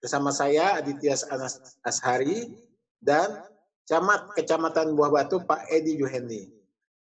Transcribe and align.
bersama 0.00 0.32
saya 0.32 0.80
Aditya 0.80 1.14
Anas 1.28 1.78
Ashari 1.84 2.56
dan 2.98 3.44
Camat 3.84 4.32
Kecamatan 4.32 4.96
Buah 4.96 5.12
Batu 5.12 5.44
Pak 5.44 5.68
Edi 5.68 6.00
Juhendi. 6.00 6.48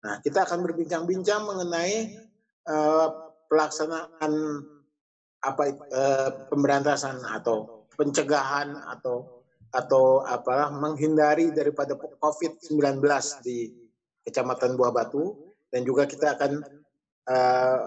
Nah, 0.03 0.19
kita 0.19 0.43
akan 0.43 0.63
berbincang-bincang 0.67 1.47
mengenai 1.47 2.19
uh, 2.67 3.07
pelaksanaan 3.47 4.33
apa 5.39 5.63
uh, 5.71 6.29
pemberantasan 6.51 7.23
atau 7.23 7.87
pencegahan 7.95 8.75
atau 8.91 9.43
atau 9.69 10.25
apa 10.25 10.73
menghindari 10.73 11.53
daripada 11.53 11.95
COVID-19 11.95 12.99
di 13.45 13.69
Kecamatan 14.25 14.75
Buah 14.75 14.91
Batu 14.91 15.55
dan 15.69 15.85
juga 15.85 16.09
kita 16.09 16.35
akan 16.35 16.51
uh, 17.29 17.79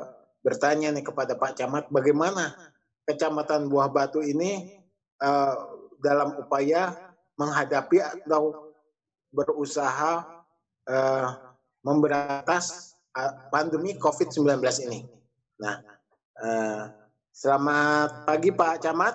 bertanya 0.47 0.95
nih 0.95 1.05
kepada 1.05 1.35
Pak 1.35 1.59
Camat 1.59 1.85
bagaimana 1.91 2.55
Kecamatan 3.03 3.67
Buah 3.67 3.91
Batu 3.91 4.23
ini 4.23 4.82
uh, 5.23 5.55
dalam 6.03 6.35
upaya 6.43 6.93
menghadapi 7.39 8.03
atau 8.03 8.75
berusaha 9.33 10.27
uh, 10.91 11.29
memberantas 11.81 12.93
pandemi 13.49 13.97
COVID-19 13.97 14.61
ini. 14.89 15.01
Nah, 15.61 15.81
uh, 16.43 16.83
selamat 17.33 18.27
pagi 18.29 18.51
Pak 18.51 18.83
Camat. 18.83 19.15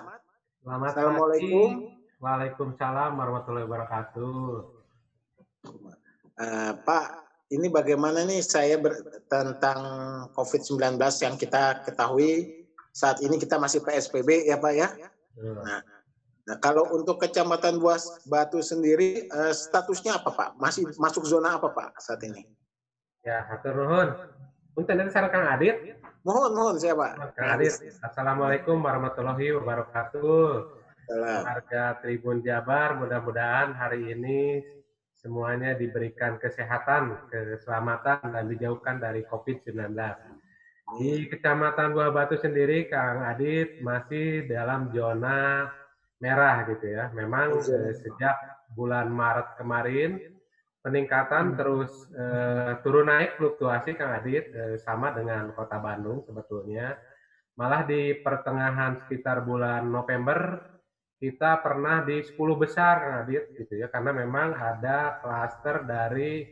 Selamat 0.64 0.90
Assalamualaikum. 0.96 1.68
Pagi. 1.84 1.96
Waalaikumsalam 2.18 3.14
warahmatullahi 3.14 3.66
wabarakatuh. 3.70 4.38
Uh, 6.38 6.72
Pak, 6.82 7.06
ini 7.54 7.70
bagaimana 7.70 8.26
nih 8.26 8.42
saya 8.42 8.74
ber, 8.74 9.22
tentang 9.30 9.80
COVID-19 10.34 10.98
yang 10.98 11.34
kita 11.38 11.86
ketahui 11.86 12.66
saat 12.90 13.22
ini 13.22 13.38
kita 13.38 13.54
masih 13.62 13.86
PSBB 13.86 14.50
ya 14.50 14.58
Pak 14.58 14.72
ya. 14.74 14.88
ya. 14.98 15.08
Nah, 15.38 15.80
nah 16.48 16.56
kalau 16.64 16.88
untuk 16.96 17.20
Kecamatan 17.20 17.76
Buas 17.76 18.24
Batu 18.24 18.64
sendiri 18.64 19.28
uh, 19.28 19.52
statusnya 19.52 20.16
apa 20.16 20.32
Pak? 20.32 20.48
Masih 20.56 20.88
masuk 20.96 21.28
zona 21.28 21.60
apa 21.60 21.68
Pak 21.68 22.00
saat 22.00 22.24
ini? 22.24 22.48
Ya, 23.20 23.44
hatur 23.44 23.76
nuhun. 23.76 24.08
Punten 24.72 24.96
dari 24.96 25.10
Kang 25.12 25.44
Adit. 25.44 26.00
Mohon 26.24 26.50
mohon 26.56 26.76
saya 26.80 26.96
Pak. 26.96 27.36
Kang 27.36 27.60
Adit. 27.60 27.76
Assalamualaikum 28.00 28.80
warahmatullahi 28.80 29.52
wabarakatuh. 29.60 30.78
Harga 31.44 32.04
Tribun 32.04 32.44
Jabar, 32.44 33.00
mudah-mudahan 33.00 33.72
hari 33.72 34.12
ini 34.12 34.60
semuanya 35.16 35.72
diberikan 35.72 36.36
kesehatan, 36.36 37.32
keselamatan, 37.32 38.20
dan 38.28 38.44
dijauhkan 38.44 39.00
dari 39.00 39.24
COVID-19. 39.24 39.96
Di 41.00 41.28
Kecamatan 41.32 41.96
Buah 41.96 42.12
Batu 42.12 42.36
sendiri, 42.36 42.92
Kang 42.92 43.24
Adit 43.24 43.80
masih 43.80 44.44
dalam 44.48 44.92
zona 44.92 45.68
merah 46.18 46.66
gitu 46.66 46.86
ya. 46.86 47.10
Memang 47.14 47.58
eh, 47.62 47.94
sejak 47.94 48.36
bulan 48.74 49.08
Maret 49.10 49.58
kemarin 49.58 50.20
peningkatan 50.82 51.54
hmm. 51.54 51.56
terus 51.58 51.92
eh, 52.14 52.72
turun 52.82 53.10
naik 53.10 53.38
fluktuasi 53.38 53.98
Kang 53.98 54.14
Adit 54.14 54.50
eh, 54.54 54.76
sama 54.78 55.14
dengan 55.14 55.50
Kota 55.54 55.78
Bandung 55.78 56.22
sebetulnya. 56.26 56.94
Malah 57.58 57.82
di 57.86 58.14
pertengahan 58.22 59.02
sekitar 59.02 59.42
bulan 59.42 59.86
November 59.90 60.62
kita 61.18 61.58
pernah 61.58 62.06
di 62.06 62.22
10 62.22 62.38
besar 62.54 62.94
Kang 63.02 63.16
Adit 63.26 63.50
gitu 63.58 63.74
ya 63.74 63.90
karena 63.90 64.14
memang 64.14 64.54
ada 64.54 65.18
klaster 65.18 65.82
dari 65.82 66.46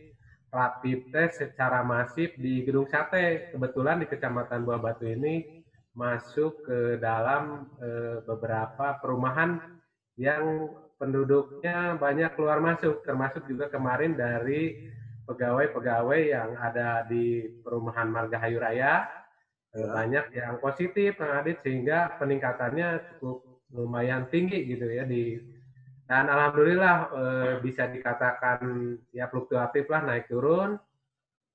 rapid 0.51 1.01
test 1.13 1.43
secara 1.43 1.87
masif 1.87 2.35
di 2.39 2.67
Gedung 2.67 2.91
Sate. 2.91 3.53
Kebetulan 3.55 4.03
di 4.03 4.07
Kecamatan 4.11 4.67
Buah 4.67 4.81
Batu 4.83 5.07
ini 5.07 5.56
masuk 5.97 6.61
ke 6.69 7.01
dalam 7.01 7.73
e, 7.81 8.21
beberapa 8.29 9.01
perumahan 9.01 9.57
yang 10.21 10.69
penduduknya 11.01 11.97
banyak 11.97 12.37
keluar 12.37 12.61
masuk 12.61 13.01
termasuk 13.05 13.49
juga 13.49 13.73
kemarin 13.73 14.13
dari 14.13 14.93
pegawai-pegawai 15.25 16.21
yang 16.21 16.53
ada 16.61 17.03
di 17.09 17.49
perumahan 17.65 18.13
Margahayu 18.13 18.61
Raya. 18.61 19.09
E, 19.73 19.81
banyak 19.81 20.37
yang 20.37 20.61
positif 20.61 21.17
Kang 21.17 21.41
Adit 21.41 21.65
sehingga 21.65 22.21
peningkatannya 22.21 23.17
cukup 23.17 23.65
lumayan 23.73 24.29
tinggi 24.29 24.63
gitu 24.69 24.87
ya 24.87 25.03
di 25.03 25.41
dan 26.07 26.31
alhamdulillah 26.31 26.97
eh, 27.11 27.55
bisa 27.59 27.91
dikatakan 27.91 28.95
ya 29.11 29.27
fluktuatif 29.27 29.91
lah 29.91 30.07
naik 30.07 30.31
turun. 30.31 30.79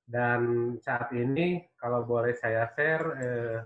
Dan 0.03 0.75
saat 0.83 1.15
ini 1.15 1.71
kalau 1.79 2.03
boleh 2.03 2.35
saya 2.35 2.67
share 2.75 3.05
eh, 3.23 3.57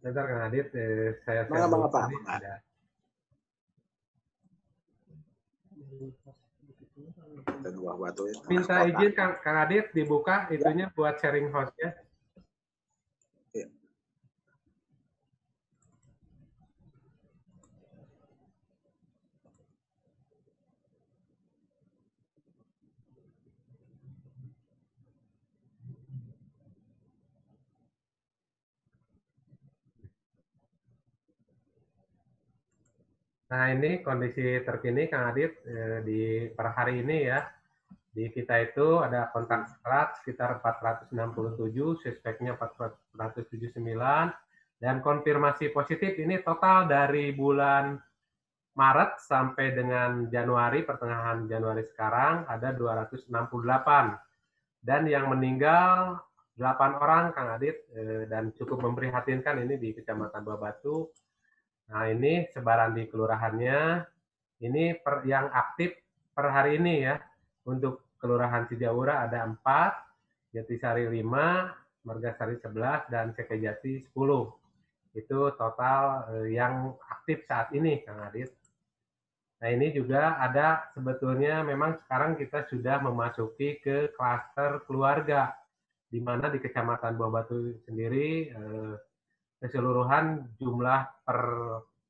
Bentar 0.00 0.24
Kang 0.24 0.42
Adit, 0.48 0.72
eh, 0.72 1.20
saya 1.28 1.44
share 1.44 1.68
ada. 1.68 2.64
dan 7.66 7.72
buah 7.76 7.96
batu 7.98 8.22
itu. 8.30 8.40
Minta 8.48 8.86
izin 8.88 9.12
Kang, 9.12 9.36
Kang 9.44 9.58
Adit 9.60 9.92
dibuka 9.92 10.48
itunya 10.48 10.88
ya. 10.88 10.94
buat 10.94 11.14
sharing 11.20 11.52
hostnya. 11.52 11.90
Ya. 13.52 13.66
Nah 33.46 33.70
ini 33.70 34.02
kondisi 34.02 34.58
terkini 34.66 35.06
Kang 35.06 35.30
Adit 35.30 35.62
eh, 35.62 35.98
di 36.02 36.20
per 36.50 36.74
hari 36.74 37.02
ini 37.06 37.18
ya. 37.30 37.46
Di 38.10 38.32
kita 38.32 38.56
itu 38.64 39.04
ada 39.04 39.28
kontak 39.28 39.76
erat 39.84 40.16
sekitar 40.18 40.64
467, 40.64 42.00
suspeknya 42.00 42.56
479, 42.56 43.76
dan 44.80 45.04
konfirmasi 45.04 45.68
positif 45.68 46.16
ini 46.16 46.40
total 46.40 46.88
dari 46.88 47.36
bulan 47.36 48.00
Maret 48.76 49.20
sampai 49.20 49.72
dengan 49.72 50.28
Januari, 50.32 50.84
pertengahan 50.84 51.44
Januari 51.44 51.84
sekarang 51.84 52.48
ada 52.48 52.72
268. 52.72 53.28
Dan 54.80 55.08
yang 55.08 55.28
meninggal 55.28 56.20
8 56.56 56.96
orang, 56.96 57.36
Kang 57.36 57.52
Adit, 57.52 57.84
eh, 57.92 58.24
dan 58.28 58.48
cukup 58.56 58.80
memprihatinkan 58.80 59.60
ini 59.60 59.76
di 59.76 59.92
Kecamatan 59.92 60.40
Babatu. 60.40 61.12
Nah 61.86 62.10
ini 62.10 62.50
sebaran 62.50 62.98
di 62.98 63.06
kelurahannya, 63.06 64.02
ini 64.62 64.96
per, 64.98 65.22
yang 65.28 65.46
aktif 65.54 65.94
per 66.34 66.50
hari 66.50 66.82
ini 66.82 67.06
ya, 67.06 67.16
untuk 67.66 68.06
Kelurahan 68.16 68.64
Cijaura 68.66 69.28
ada 69.28 69.44
4, 69.44 70.56
Jatisari 70.56 71.04
5, 71.06 72.06
Margasari 72.08 72.56
11, 72.58 73.12
dan 73.12 73.36
Sekejati 73.36 74.08
10. 74.08 74.16
Itu 75.14 75.52
total 75.54 76.26
eh, 76.32 76.56
yang 76.56 76.96
aktif 77.06 77.44
saat 77.44 77.70
ini, 77.76 78.00
Kang 78.02 78.24
Adit. 78.24 78.50
Nah 79.56 79.68
ini 79.72 79.88
juga 79.92 80.36
ada 80.36 80.92
sebetulnya 80.92 81.64
memang 81.64 81.96
sekarang 82.04 82.36
kita 82.36 82.68
sudah 82.68 83.00
memasuki 83.00 83.80
ke 83.80 84.12
klaster 84.12 84.84
keluarga, 84.84 85.56
di 86.12 86.20
mana 86.20 86.52
di 86.52 86.60
Kecamatan 86.60 87.16
Buah 87.16 87.32
Batu 87.40 87.76
sendiri 87.84 88.52
eh, 88.52 88.94
keseluruhan 89.60 90.52
jumlah 90.60 91.00
per 91.24 91.40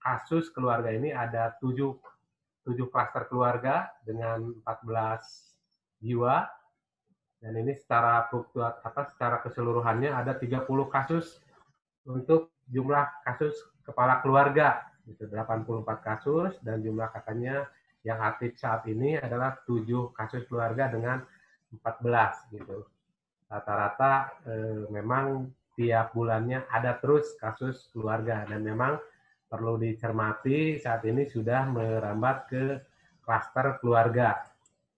kasus 0.03 0.51
keluarga 0.55 0.95
ini 0.95 1.11
ada 1.11 1.55
7, 1.59 1.75
7 2.63 2.93
klaster 2.93 3.27
keluarga 3.27 3.91
dengan 4.07 4.55
14 4.63 6.03
jiwa 6.03 6.47
dan 7.43 7.53
ini 7.59 7.75
secara 7.75 8.27
fluktuat 8.31 8.83
apa 8.83 9.07
secara 9.11 9.43
keseluruhannya 9.43 10.11
ada 10.11 10.35
30 10.39 10.67
kasus 10.91 11.43
untuk 12.07 12.55
jumlah 12.71 13.07
kasus 13.27 13.55
kepala 13.87 14.23
keluarga 14.23 14.83
itu 15.07 15.27
84 15.31 15.87
kasus 16.03 16.59
dan 16.67 16.83
jumlah 16.83 17.07
katanya 17.15 17.71
yang 18.03 18.23
aktif 18.23 18.59
saat 18.59 18.87
ini 18.87 19.19
adalah 19.19 19.59
7 19.67 19.87
kasus 20.15 20.47
keluarga 20.47 20.91
dengan 20.91 21.23
14 21.71 22.55
gitu. 22.55 22.87
rata-rata 23.47 24.43
eh, 24.47 24.83
memang 24.91 25.47
tiap 25.77 26.17
bulannya 26.17 26.65
ada 26.73 26.97
terus 26.97 27.37
kasus 27.37 27.93
keluarga 27.93 28.49
dan 28.49 28.65
memang 28.65 28.97
perlu 29.47 29.79
dicermati 29.79 30.81
saat 30.81 31.07
ini 31.07 31.29
sudah 31.29 31.69
merambat 31.71 32.51
ke 32.51 32.65
klaster 33.23 33.79
keluarga. 33.79 34.41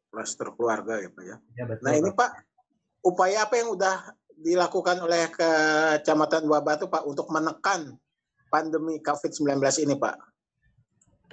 Klaster 0.09 0.55
keluarga 0.57 0.97
ya 1.03 1.11
Pak 1.13 1.25
ya. 1.27 1.37
ya 1.59 1.65
betul, 1.69 1.85
nah 1.85 1.95
ini 1.99 2.11
Pak, 2.15 2.31
upaya 3.05 3.45
apa 3.45 3.55
yang 3.61 3.77
sudah 3.77 3.97
dilakukan 4.39 4.97
oleh 5.03 5.29
Kecamatan 5.35 6.47
Buah 6.47 6.63
Batu 6.65 6.87
Pak 6.87 7.05
untuk 7.05 7.29
menekan 7.29 7.99
pandemi 8.49 9.03
COVID-19 9.03 9.61
ini 9.85 9.99
Pak? 9.99 10.17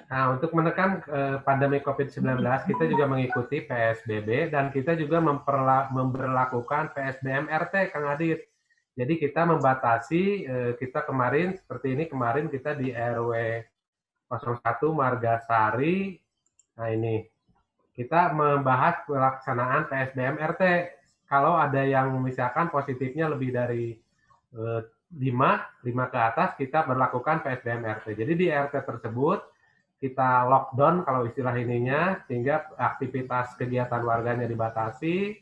Nah, 0.06 0.38
untuk 0.38 0.54
menekan 0.54 1.02
uh, 1.10 1.42
pandemi 1.42 1.82
COVID-19, 1.82 2.38
kita 2.70 2.84
juga 2.86 3.06
mengikuti 3.10 3.66
PSBB 3.66 4.54
dan 4.54 4.70
kita 4.70 4.94
juga 4.94 5.18
memperlakukan 5.90 6.94
PSBM 6.94 7.50
RT, 7.50 7.90
Kang 7.90 8.06
Adit. 8.06 8.46
Jadi 8.96 9.20
kita 9.20 9.44
membatasi, 9.44 10.24
uh, 10.48 10.72
kita 10.80 11.04
kemarin, 11.04 11.60
seperti 11.60 11.92
ini 11.92 12.08
kemarin 12.08 12.48
kita 12.48 12.80
di 12.80 12.96
RW 12.96 13.32
01 14.32 14.64
Margasari, 14.96 16.16
nah 16.80 16.88
ini, 16.88 17.28
kita 17.92 18.32
membahas 18.32 19.04
pelaksanaan 19.04 19.92
PSBM 19.92 20.40
RT. 20.40 20.64
Kalau 21.28 21.60
ada 21.60 21.84
yang 21.84 22.16
misalkan 22.24 22.72
positifnya 22.72 23.28
lebih 23.28 23.52
dari 23.52 24.00
uh, 24.56 24.80
5, 25.12 25.84
5 25.84 26.12
ke 26.12 26.20
atas, 26.20 26.50
kita 26.56 26.88
berlakukan 26.88 27.44
PSBM 27.44 27.84
RT. 28.00 28.16
Jadi 28.16 28.34
di 28.36 28.48
RT 28.48 28.80
tersebut, 28.80 29.40
kita 30.00 30.48
lockdown 30.48 31.08
kalau 31.08 31.24
istilah 31.24 31.56
ininya 31.56 32.20
sehingga 32.28 32.68
aktivitas 32.76 33.56
kegiatan 33.56 34.04
warganya 34.04 34.44
dibatasi 34.44 35.40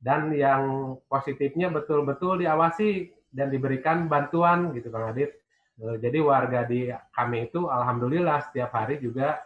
dan 0.00 0.32
yang 0.32 0.94
positifnya 1.08 1.72
betul-betul 1.72 2.40
diawasi 2.44 3.10
dan 3.32 3.48
diberikan 3.52 4.08
bantuan 4.08 4.72
gitu 4.76 4.88
Kang 4.92 5.12
Adit. 5.12 5.36
Eh, 5.76 5.96
jadi 6.00 6.18
warga 6.24 6.64
di 6.64 6.88
kami 7.12 7.52
itu 7.52 7.68
alhamdulillah 7.68 8.48
setiap 8.48 8.72
hari 8.72 9.00
juga 9.00 9.40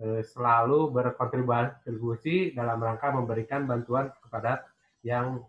eh, 0.00 0.20
selalu 0.24 0.92
berkontribusi 0.92 2.52
dalam 2.52 2.80
rangka 2.80 3.12
memberikan 3.12 3.64
bantuan 3.64 4.12
kepada 4.20 4.64
yang 5.00 5.40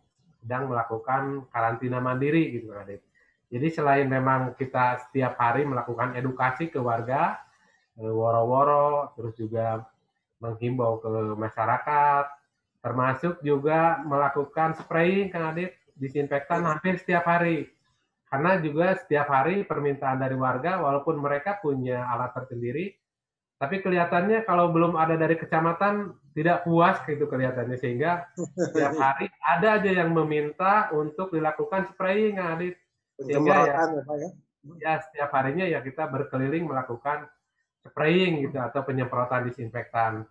sedang 0.41 0.71
melakukan 0.71 1.45
karantina 1.51 1.99
mandiri 1.99 2.51
gitu 2.55 2.71
Kang 2.71 2.87
Adit. 2.87 3.01
Jadi 3.51 3.67
selain 3.67 4.07
memang 4.07 4.55
kita 4.55 5.03
setiap 5.07 5.35
hari 5.35 5.67
melakukan 5.67 6.15
edukasi 6.15 6.71
ke 6.71 6.79
warga, 6.79 7.35
woro-woro, 7.99 9.11
terus 9.19 9.35
juga 9.35 9.83
menghimbau 10.39 11.03
ke 11.03 11.35
masyarakat, 11.35 12.25
termasuk 12.81 13.39
juga 13.45 14.01
melakukan 14.03 14.73
spraying, 14.81 15.29
Kang 15.29 15.53
Adit, 15.53 15.77
disinfektan 15.93 16.65
hampir 16.65 16.97
setiap 16.97 17.29
hari. 17.29 17.69
Karena 18.25 18.57
juga 18.57 18.97
setiap 18.97 19.27
hari 19.29 19.63
permintaan 19.63 20.17
dari 20.17 20.33
warga, 20.33 20.81
walaupun 20.81 21.21
mereka 21.21 21.61
punya 21.61 22.01
alat 22.09 22.33
tersendiri, 22.33 22.95
tapi 23.61 23.77
kelihatannya 23.85 24.41
kalau 24.49 24.73
belum 24.73 24.97
ada 24.97 25.13
dari 25.13 25.37
kecamatan 25.37 26.17
tidak 26.33 26.65
puas 26.65 26.97
gitu 27.05 27.29
kelihatannya 27.29 27.77
sehingga 27.77 28.25
setiap 28.57 28.97
hari 29.05 29.29
ada 29.37 29.77
aja 29.77 30.01
yang 30.01 30.17
meminta 30.17 30.89
untuk 30.97 31.29
dilakukan 31.29 31.85
spraying 31.93 32.41
Kang 32.41 32.57
Adit. 32.57 32.73
Sehingga 33.21 33.53
ya, 33.69 33.85
ya, 33.85 34.29
ya 34.81 34.93
setiap 35.05 35.29
harinya 35.37 35.69
ya 35.69 35.77
kita 35.85 36.09
berkeliling 36.09 36.65
melakukan 36.65 37.29
spraying 37.85 38.49
gitu 38.49 38.57
atau 38.57 38.81
penyemprotan 38.81 39.45
disinfektan. 39.45 40.25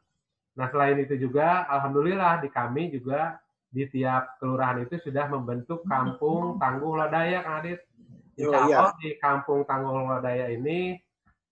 Nah 0.59 0.67
selain 0.71 0.99
itu 0.99 1.15
juga, 1.17 1.69
alhamdulillah 1.71 2.43
di 2.43 2.49
kami 2.51 2.91
juga 2.91 3.39
di 3.71 3.87
tiap 3.87 4.43
kelurahan 4.43 4.83
itu 4.83 4.99
sudah 4.99 5.31
membentuk 5.31 5.87
kampung 5.87 6.59
tangguh 6.59 6.99
lodaya, 6.99 7.47
Kang 7.47 7.63
Adit. 7.63 7.81
Insya 8.35 8.59
oh, 8.59 8.67
Allah 8.67 8.93
di 8.99 9.15
kampung 9.21 9.63
tangguh 9.63 9.95
lodaya 10.11 10.51
ini 10.51 10.99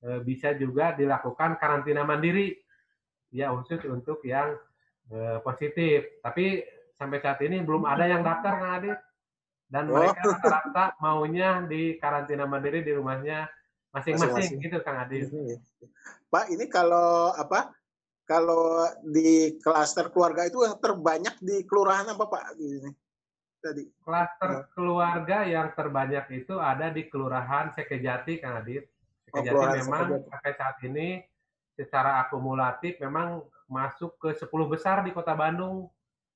e, 0.03 0.09
bisa 0.27 0.57
juga 0.59 0.97
dilakukan 0.99 1.61
karantina 1.63 2.03
mandiri, 2.03 2.59
ya 3.31 3.55
khusus 3.55 3.87
untuk 3.87 4.19
yang 4.27 4.59
e, 5.07 5.39
positif. 5.47 6.19
Tapi 6.19 6.67
sampai 6.99 7.19
saat 7.23 7.39
ini 7.47 7.63
belum 7.63 7.87
ada 7.87 8.05
yang 8.11 8.27
daftar, 8.27 8.53
Kang 8.59 8.75
Adit. 8.83 8.99
Dan 9.69 9.93
mereka 9.93 10.25
oh. 10.25 10.33
rata-rata 10.33 10.85
maunya 10.99 11.61
di 11.69 12.01
karantina 12.01 12.49
mandiri 12.49 12.81
di 12.81 12.97
rumahnya 12.97 13.47
masing-masing 13.93 14.61
gitu 14.61 14.81
Kang 14.85 15.01
Adi. 15.07 15.29
Pak, 16.29 16.53
ini 16.53 16.69
kalau 16.69 17.33
apa? 17.33 17.73
Kalau 18.29 18.85
di 19.01 19.57
klaster 19.57 20.13
keluarga 20.13 20.45
itu 20.45 20.61
yang 20.61 20.77
terbanyak 20.77 21.41
di 21.41 21.65
kelurahan 21.65 22.13
apa 22.13 22.25
Pak? 22.29 22.61
Ini 22.61 22.93
tadi. 23.61 23.85
Klaster 24.03 24.51
ya. 24.51 24.61
keluarga 24.73 25.39
yang 25.45 25.69
terbanyak 25.75 26.27
itu 26.33 26.55
ada 26.57 26.89
di 26.89 27.07
Kelurahan 27.11 27.75
Sekejati 27.75 28.41
Kang 28.41 28.63
Adit. 28.63 28.87
Oh, 29.35 29.43
Sekejati 29.43 29.57
oh, 29.57 29.73
memang 29.85 30.05
Sekejati. 30.09 30.29
sampai 30.31 30.53
saat 30.57 30.77
ini 30.87 31.09
secara 31.79 32.11
akumulatif 32.27 32.99
memang 32.99 33.45
masuk 33.69 34.19
ke 34.19 34.35
10 34.35 34.49
besar 34.73 35.05
di 35.05 35.11
Kota 35.13 35.35
Bandung. 35.37 35.91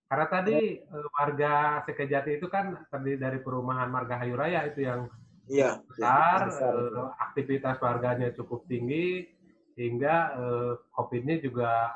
Karena 0.07 0.27
tadi 0.29 0.77
ya. 0.77 1.09
warga 1.17 1.55
Sekejati 1.89 2.37
itu 2.37 2.47
kan 2.53 2.77
terdiri 2.93 3.17
dari 3.17 3.39
perumahan 3.41 3.89
Marga 3.89 4.21
Hayu 4.21 4.37
Raya 4.37 4.69
itu 4.69 4.85
yang 4.85 5.09
Iya, 5.51 5.83
besar, 5.91 6.55
ya, 6.55 6.71
besar. 6.71 7.19
aktivitas 7.19 7.77
warganya 7.83 8.31
cukup 8.31 8.63
tinggi, 8.71 9.27
sehingga 9.75 10.15
eh, 10.37 10.73
COVID-nya 10.93 11.37
juga 11.43 11.93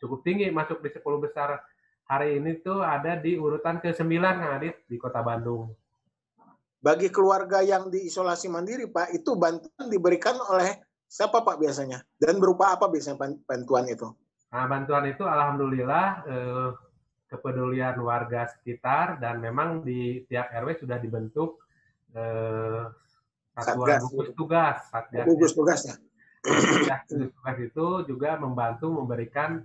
cukup 0.00 0.24
tinggi, 0.24 0.48
masuk 0.48 0.80
di 0.80 0.90
10 0.92 1.02
besar. 1.20 1.60
Hari 2.10 2.42
ini 2.42 2.58
tuh 2.58 2.82
ada 2.82 3.14
di 3.14 3.38
urutan 3.38 3.78
ke-9, 3.78 4.18
Kang 4.18 4.58
Adit, 4.58 4.82
di 4.90 4.98
kota 4.98 5.22
Bandung. 5.22 5.70
Bagi 6.80 7.06
keluarga 7.12 7.62
yang 7.62 7.86
diisolasi 7.86 8.50
mandiri, 8.50 8.90
Pak, 8.90 9.14
itu 9.14 9.36
bantuan 9.38 9.86
diberikan 9.86 10.34
oleh 10.50 10.80
siapa, 11.06 11.46
Pak, 11.46 11.60
biasanya? 11.60 12.02
Dan 12.18 12.42
berupa 12.42 12.74
apa 12.74 12.90
biasanya 12.90 13.38
bantuan 13.46 13.86
itu? 13.86 14.10
Nah, 14.50 14.66
bantuan 14.66 15.06
itu 15.06 15.22
Alhamdulillah 15.22 16.06
eh, 16.26 16.70
kepedulian 17.30 17.94
warga 18.02 18.50
sekitar, 18.50 19.22
dan 19.22 19.38
memang 19.38 19.86
di 19.86 20.26
tiap 20.26 20.50
RW 20.50 20.82
sudah 20.82 20.98
dibentuk 20.98 21.62
eh, 22.18 22.90
satuan 23.58 24.00
gugus 24.00 24.30
tugas 24.34 24.76
satgas 24.88 25.26
gugus 25.26 25.52
tugas 25.52 25.80
ya 25.84 25.94
gugus 25.96 26.09
tugas 26.42 27.58
itu 27.60 27.86
juga 28.08 28.40
membantu 28.40 28.88
memberikan 28.88 29.64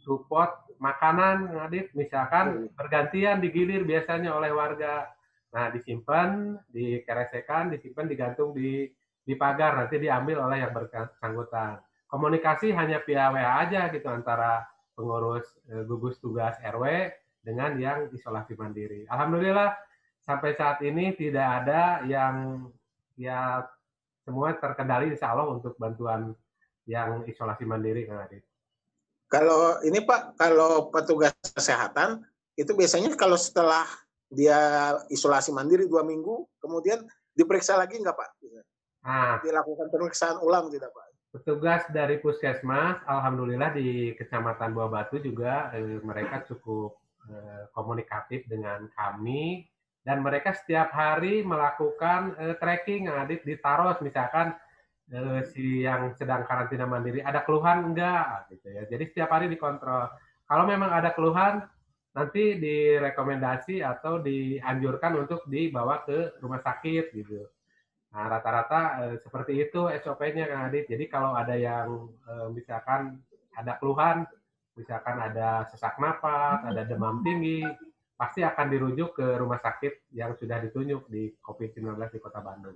support 0.00 0.64
makanan 0.80 1.52
Adit 1.68 1.92
misalkan 1.92 2.70
hmm. 2.70 2.78
bergantian 2.78 3.42
digilir 3.42 3.84
biasanya 3.84 4.32
oleh 4.32 4.54
warga. 4.54 5.10
Nah 5.52 5.68
disimpan 5.74 6.56
dikeresekan 6.72 7.74
disimpan 7.74 8.06
digantung 8.08 8.54
di 8.56 8.88
di 9.28 9.34
pagar 9.36 9.76
nanti 9.76 10.00
diambil 10.00 10.48
oleh 10.48 10.64
yang 10.64 10.72
bersangkutan. 10.72 11.84
Komunikasi 12.08 12.72
hanya 12.72 13.04
via 13.04 13.28
WA 13.28 13.68
aja 13.68 13.92
gitu 13.92 14.08
antara 14.08 14.64
pengurus 14.96 15.44
eh, 15.68 15.84
gugus 15.84 16.16
tugas 16.16 16.56
RW 16.64 17.12
dengan 17.44 17.76
yang 17.76 18.08
isolasi 18.08 18.56
mandiri. 18.56 19.04
Alhamdulillah 19.12 19.76
sampai 20.24 20.56
saat 20.56 20.80
ini 20.80 21.12
tidak 21.12 21.64
ada 21.64 22.00
yang 22.08 22.64
ya 23.20 23.68
semua 24.28 24.52
terkendali 24.60 25.08
insya 25.08 25.32
Allah 25.32 25.48
untuk 25.48 25.72
bantuan 25.80 26.36
yang 26.84 27.24
isolasi 27.24 27.64
mandiri 27.64 28.04
Kang 28.04 28.20
Adit. 28.20 28.44
Kalau 29.32 29.80
ini 29.80 30.04
Pak, 30.04 30.36
kalau 30.36 30.92
petugas 30.92 31.32
kesehatan 31.48 32.20
itu 32.60 32.76
biasanya 32.76 33.16
kalau 33.16 33.40
setelah 33.40 33.88
dia 34.28 34.92
isolasi 35.08 35.48
mandiri 35.56 35.88
dua 35.88 36.04
minggu, 36.04 36.44
kemudian 36.60 37.00
diperiksa 37.32 37.80
lagi 37.80 37.96
nggak 37.96 38.16
Pak? 38.16 38.30
Nah, 39.08 39.40
dilakukan 39.40 39.88
pemeriksaan 39.88 40.36
ulang 40.44 40.68
tidak 40.68 40.92
Pak? 40.92 41.08
Petugas 41.28 41.84
dari 41.92 42.20
puskesmas, 42.20 43.04
alhamdulillah 43.04 43.76
di 43.76 44.16
Kecamatan 44.16 44.72
Buah 44.72 44.88
Batu 44.88 45.20
juga 45.20 45.72
eh, 45.76 46.00
mereka 46.00 46.44
cukup 46.48 46.96
eh, 47.28 47.68
komunikatif 47.76 48.48
dengan 48.48 48.88
kami 48.96 49.68
dan 50.08 50.24
mereka 50.24 50.56
setiap 50.56 50.88
hari 50.88 51.44
melakukan 51.44 52.32
uh, 52.40 52.56
tracking 52.56 53.12
Adit 53.12 53.44
di 53.44 53.60
Taros 53.60 54.00
misalkan 54.00 54.56
uh, 55.12 55.44
si 55.52 55.84
yang 55.84 56.16
sedang 56.16 56.48
karantina 56.48 56.88
mandiri 56.88 57.20
ada 57.20 57.44
keluhan 57.44 57.92
enggak 57.92 58.48
gitu 58.48 58.72
ya. 58.72 58.88
Jadi 58.88 59.04
setiap 59.12 59.28
hari 59.36 59.52
dikontrol. 59.52 60.08
Kalau 60.48 60.64
memang 60.64 60.88
ada 60.88 61.12
keluhan 61.12 61.60
nanti 62.16 62.56
direkomendasi 62.56 63.84
atau 63.84 64.24
dianjurkan 64.24 65.12
untuk 65.20 65.44
dibawa 65.44 66.00
ke 66.08 66.40
rumah 66.40 66.64
sakit 66.64 67.12
gitu. 67.12 67.44
Nah, 68.08 68.32
rata-rata 68.32 68.80
uh, 69.04 69.16
seperti 69.20 69.60
itu 69.60 69.92
SOP-nya 69.92 70.48
Kang 70.48 70.72
Adit. 70.72 70.88
Jadi 70.88 71.04
kalau 71.12 71.36
ada 71.36 71.52
yang 71.52 72.08
uh, 72.24 72.48
misalkan 72.48 73.20
ada 73.52 73.76
keluhan, 73.76 74.24
misalkan 74.72 75.20
ada 75.20 75.68
sesak 75.68 76.00
napas, 76.00 76.64
ada 76.64 76.88
demam 76.88 77.20
tinggi, 77.20 77.60
pasti 78.18 78.42
akan 78.42 78.66
dirujuk 78.66 79.14
ke 79.14 79.26
rumah 79.38 79.62
sakit 79.62 80.10
yang 80.10 80.34
sudah 80.34 80.58
ditunjuk 80.66 81.06
di 81.06 81.30
COVID-19 81.38 81.94
di 82.10 82.18
Kota 82.18 82.42
Bandung. 82.42 82.74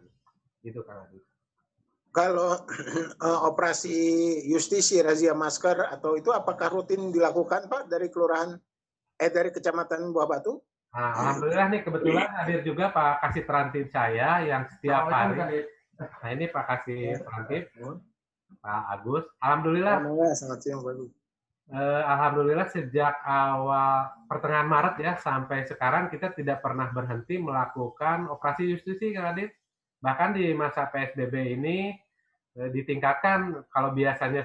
Gitu 0.62 0.87
Kang 0.87 1.02
Adi. 1.02 1.18
Kalau 2.14 2.54
uh, 2.54 3.40
operasi 3.50 3.99
justisi 4.46 5.02
razia 5.02 5.34
masker 5.34 5.90
atau 5.90 6.14
itu 6.14 6.30
apakah 6.30 6.70
rutin 6.70 7.11
dilakukan 7.11 7.66
Pak 7.66 7.90
dari 7.90 8.06
kelurahan 8.06 8.54
eh 9.18 9.30
dari 9.34 9.50
Kecamatan 9.50 10.14
Buah 10.14 10.30
Batu? 10.30 10.62
Nah, 10.92 11.11
Alhamdulillah 11.16 11.66
nih 11.72 11.80
kebetulan 11.82 12.28
hadir 12.37 12.61
juga 12.62 12.92
Pak 12.92 13.25
Kasih 13.26 13.44
Terantip 13.49 13.87
saya 13.90 14.44
yang 14.44 14.62
setiap 14.68 15.08
hari. 15.08 15.66
Nah 15.96 16.30
ini 16.30 16.46
Pak 16.52 16.64
Kasih 16.68 17.16
Terantip, 17.16 17.72
Pak 18.61 18.82
Agus. 18.94 19.25
Alhamdulillah. 19.40 20.04
Alhamdulillah 20.04 20.37
sangat 20.37 20.58
siang 20.62 20.84
Pak 20.84 21.22
Eh, 21.73 22.02
Alhamdulillah 22.05 22.69
sejak 22.69 23.25
awal 23.25 24.12
pertengahan 24.29 24.69
Maret 24.69 24.97
ya 25.00 25.12
sampai 25.17 25.64
sekarang 25.64 26.12
kita 26.12 26.29
tidak 26.37 26.61
pernah 26.61 26.93
berhenti 26.93 27.41
melakukan 27.41 28.29
operasi 28.29 28.76
justisi 28.76 29.17
Kang 29.17 29.33
Adit. 29.33 29.57
Bahkan 30.05 30.37
di 30.37 30.52
masa 30.52 30.93
PSBB 30.93 31.57
ini 31.57 31.97
eh, 32.61 32.69
ditingkatkan 32.69 33.73
kalau 33.73 33.97
biasanya 33.97 34.45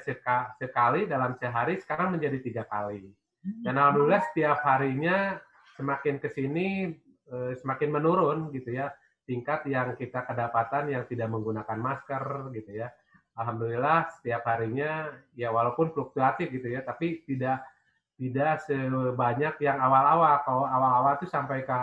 sekali 0.55 1.03
dalam 1.03 1.35
sehari 1.35 1.75
sekarang 1.83 2.15
menjadi 2.15 2.39
tiga 2.39 2.63
kali. 2.63 3.03
Dan 3.43 3.75
alhamdulillah 3.75 4.23
setiap 4.31 4.63
harinya 4.63 5.35
semakin 5.75 6.23
ke 6.23 6.31
sini 6.31 6.95
eh, 7.27 7.53
semakin 7.59 7.91
menurun 7.91 8.55
gitu 8.55 8.71
ya 8.71 8.87
tingkat 9.27 9.67
yang 9.67 9.99
kita 9.99 10.23
kedapatan 10.23 10.95
yang 10.95 11.03
tidak 11.03 11.27
menggunakan 11.27 11.75
masker 11.75 12.55
gitu 12.55 12.71
ya. 12.71 12.87
Alhamdulillah 13.37 14.09
setiap 14.17 14.41
harinya 14.49 15.13
ya 15.37 15.53
walaupun 15.53 15.93
fluktuatif 15.93 16.49
gitu 16.49 16.73
ya 16.73 16.81
tapi 16.81 17.21
tidak 17.29 17.61
tidak 18.17 18.65
sebanyak 18.65 19.55
yang 19.61 19.77
awal-awal. 19.77 20.41
Kalau 20.41 20.65
awal-awal 20.65 21.21
itu 21.21 21.29
sampai 21.29 21.61
ke 21.61 21.79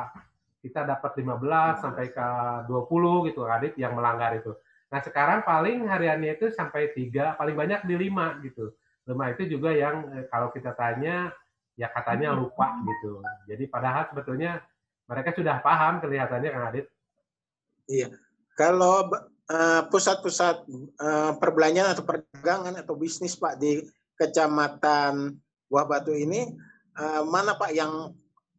kita 0.66 0.82
dapat 0.82 1.14
15 1.20 1.78
sampai 1.78 2.11
ke 2.11 2.26
20 2.66 3.28
gitu 3.30 3.46
Adit 3.46 3.78
yang 3.78 3.94
melanggar 3.94 4.34
itu. 4.34 4.50
Nah, 4.90 5.00
sekarang 5.04 5.46
paling 5.46 5.87
hariannya 5.87 6.40
itu 6.40 6.50
sampai 6.50 6.90
tiga, 6.96 7.37
paling 7.38 7.54
banyak 7.54 7.87
di 7.87 7.94
lima 7.94 8.40
gitu. 8.42 8.75
Lima 9.04 9.30
itu 9.30 9.46
juga 9.46 9.70
yang 9.70 10.08
eh, 10.16 10.26
kalau 10.32 10.49
kita 10.50 10.73
tanya 10.75 11.30
ya 11.76 11.90
katanya 11.92 12.32
hmm. 12.32 12.38
lupa 12.40 12.80
gitu. 12.82 13.23
Jadi 13.46 13.64
padahal 13.70 14.08
sebetulnya 14.11 14.64
mereka 15.04 15.37
sudah 15.37 15.61
paham 15.61 16.00
kelihatannya 16.00 16.50
Kang 16.50 16.66
Adit. 16.73 16.87
Iya. 17.84 18.08
Kalau 18.56 19.11
pusat-pusat 19.93 20.65
uh, 21.05 21.33
perbelanjaan 21.37 21.93
atau 21.93 22.05
perdagangan 22.05 22.81
atau 22.81 22.97
bisnis 22.97 23.37
Pak 23.37 23.61
di 23.61 23.85
Kecamatan 24.17 25.37
Buah 25.69 25.85
Batu 25.85 26.17
ini 26.17 26.49
uh, 26.97 27.23
mana 27.27 27.59
Pak 27.59 27.73
yang 27.75 28.15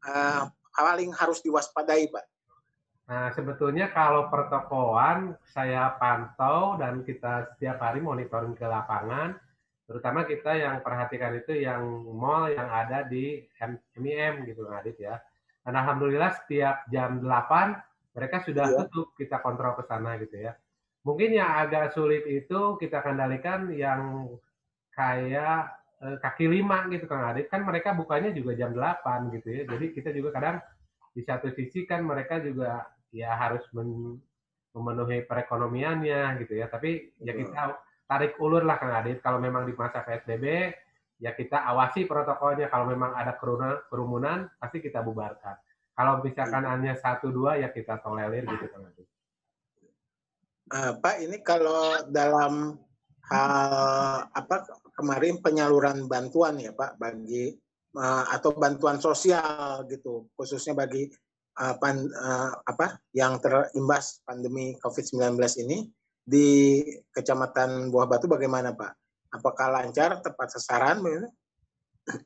uh, 0.06 0.42
paling 0.75 1.12
harus 1.15 1.39
diwaspadai 1.42 2.12
Pak? 2.12 2.25
Nah, 3.06 3.30
sebetulnya 3.38 3.94
kalau 3.94 4.34
pertokoan 4.34 5.38
saya 5.54 5.94
pantau 6.01 6.74
dan 6.82 7.06
kita 7.06 7.54
setiap 7.54 7.77
hari 7.77 8.01
monitoring 8.01 8.58
ke 8.58 8.65
lapangan, 8.65 9.38
terutama 9.86 10.25
kita 10.25 10.58
yang 10.58 10.82
perhatikan 10.82 11.38
itu 11.38 11.54
yang 11.54 11.86
mall 12.10 12.50
yang 12.50 12.65
ada 12.65 13.06
di 13.06 13.46
MIM 14.01 14.50
gitu 14.50 14.65
Adit 14.74 14.98
ya. 14.98 15.22
Dan 15.62 15.77
alhamdulillah 15.77 16.34
setiap 16.46 16.89
jam 16.89 17.22
8 17.22 18.18
mereka 18.18 18.42
sudah 18.42 18.65
ya. 18.74 18.77
tutup 18.86 19.13
kita 19.13 19.38
kontrol 19.38 19.77
ke 19.77 19.84
sana 19.86 20.18
gitu 20.18 20.42
ya. 20.42 20.58
Mungkin 21.05 21.38
yang 21.38 21.62
agak 21.62 21.93
sulit 21.93 22.25
itu 22.25 22.81
kita 22.81 23.05
kendalikan 23.05 23.69
yang 23.69 24.25
kayak 24.89 25.69
eh, 26.01 26.17
kaki 26.17 26.50
lima 26.50 26.89
gitu 26.89 27.05
Kang 27.05 27.29
Adit 27.29 27.45
kan 27.45 27.62
mereka 27.62 27.93
bukanya 27.93 28.33
juga 28.33 28.57
jam 28.57 28.74
8 28.74 29.29
gitu 29.38 29.47
ya. 29.53 29.62
Jadi 29.69 29.85
kita 29.93 30.09
juga 30.09 30.33
kadang 30.33 30.57
di 31.13 31.21
satu 31.21 31.53
sisi 31.53 31.85
kan 31.85 32.01
mereka 32.01 32.41
juga 32.41 32.89
ya 33.13 33.38
harus 33.38 33.62
memenuhi 33.71 35.29
perekonomiannya 35.29 36.41
gitu 36.41 36.57
ya. 36.57 36.74
Tapi 36.74 37.21
ya 37.21 37.38
kita 37.38 37.77
tarik 38.09 38.41
ulur 38.41 38.65
lah 38.65 38.81
Kang 38.81 38.97
Adit. 38.97 39.21
Kalau 39.21 39.38
memang 39.38 39.69
di 39.69 39.77
masa 39.77 40.01
PSBB, 40.01 40.74
ya 41.21 41.38
kita 41.38 41.69
awasi 41.69 42.09
protokolnya. 42.09 42.65
Kalau 42.74 42.89
memang 42.89 43.13
ada 43.13 43.38
kerumunan, 43.93 44.50
pasti 44.57 44.81
kita 44.81 45.05
bubarkan. 45.05 45.53
Kalau 45.95 46.19
misalkan 46.25 46.65
iya. 46.65 46.71
hanya 46.75 46.93
satu 46.97 47.29
dua, 47.29 47.62
ya 47.62 47.69
kita 47.69 48.01
tolerir 48.01 48.41
gitu 48.50 48.67
Kang 48.74 48.89
Adit. 48.89 49.14
Uh, 50.65 50.98
Pak, 50.98 51.22
ini 51.22 51.38
kalau 51.45 52.10
dalam 52.10 52.79
hal 53.29 53.69
apa 54.29 54.65
kemarin 54.93 55.41
penyaluran 55.41 56.05
bantuan 56.05 56.62
ya 56.62 56.74
Pak 56.74 56.98
bagi 57.01 57.53
uh, 57.98 58.25
atau 58.29 58.53
bantuan 58.53 59.01
sosial 59.01 59.86
gitu 59.89 60.29
khususnya 60.38 60.77
bagi 60.77 61.10
uh, 61.62 61.74
pan, 61.77 62.05
uh, 62.05 62.51
apa 62.65 63.01
yang 63.13 63.41
terimbas 63.41 64.22
pandemi 64.25 64.77
COVID-19 64.81 65.38
ini 65.65 65.89
di 66.25 66.81
Kecamatan 67.13 67.93
Buah 67.93 68.10
Batu 68.10 68.25
bagaimana 68.25 68.74
Pak? 68.74 68.93
Apakah 69.38 69.69
lancar, 69.69 70.17
tepat 70.25 70.57
sasaran? 70.57 70.98